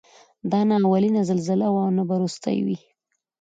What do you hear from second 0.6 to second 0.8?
نه